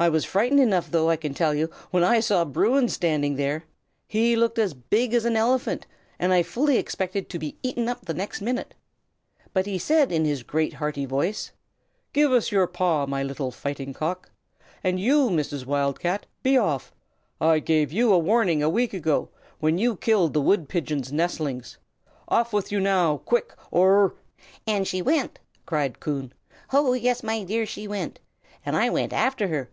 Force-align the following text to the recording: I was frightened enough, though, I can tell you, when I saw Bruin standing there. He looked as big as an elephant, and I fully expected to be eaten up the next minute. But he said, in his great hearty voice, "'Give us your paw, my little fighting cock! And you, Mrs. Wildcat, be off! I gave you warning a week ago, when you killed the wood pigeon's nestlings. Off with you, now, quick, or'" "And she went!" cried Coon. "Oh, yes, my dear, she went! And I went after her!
I 0.00 0.08
was 0.08 0.24
frightened 0.24 0.60
enough, 0.60 0.92
though, 0.92 1.10
I 1.10 1.16
can 1.16 1.34
tell 1.34 1.56
you, 1.56 1.70
when 1.90 2.04
I 2.04 2.20
saw 2.20 2.44
Bruin 2.44 2.88
standing 2.88 3.34
there. 3.34 3.64
He 4.06 4.36
looked 4.36 4.56
as 4.56 4.72
big 4.72 5.12
as 5.12 5.24
an 5.24 5.36
elephant, 5.36 5.88
and 6.20 6.32
I 6.32 6.44
fully 6.44 6.76
expected 6.76 7.28
to 7.28 7.38
be 7.40 7.56
eaten 7.64 7.88
up 7.88 8.04
the 8.06 8.14
next 8.14 8.40
minute. 8.40 8.74
But 9.52 9.66
he 9.66 9.76
said, 9.76 10.12
in 10.12 10.24
his 10.24 10.44
great 10.44 10.74
hearty 10.74 11.04
voice, 11.04 11.50
"'Give 12.12 12.30
us 12.30 12.52
your 12.52 12.68
paw, 12.68 13.06
my 13.06 13.24
little 13.24 13.50
fighting 13.50 13.92
cock! 13.92 14.30
And 14.84 15.00
you, 15.00 15.30
Mrs. 15.30 15.66
Wildcat, 15.66 16.26
be 16.44 16.56
off! 16.56 16.92
I 17.40 17.58
gave 17.58 17.90
you 17.90 18.10
warning 18.16 18.62
a 18.62 18.70
week 18.70 18.94
ago, 18.94 19.30
when 19.58 19.78
you 19.78 19.96
killed 19.96 20.32
the 20.32 20.40
wood 20.40 20.68
pigeon's 20.68 21.10
nestlings. 21.12 21.76
Off 22.28 22.52
with 22.52 22.70
you, 22.70 22.78
now, 22.78 23.16
quick, 23.16 23.52
or'" 23.72 24.14
"And 24.64 24.86
she 24.86 25.02
went!" 25.02 25.40
cried 25.66 25.98
Coon. 25.98 26.32
"Oh, 26.72 26.92
yes, 26.92 27.24
my 27.24 27.42
dear, 27.42 27.66
she 27.66 27.88
went! 27.88 28.20
And 28.64 28.76
I 28.76 28.90
went 28.90 29.12
after 29.12 29.48
her! 29.48 29.70